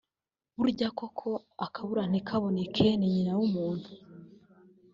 Burya 0.59 0.87
koko 0.99 1.29
akabura 1.65 2.03
ntikaboneke 2.09 2.85
ni 2.97 3.07
nyina 3.13 3.31
w'umuntu 3.37 3.87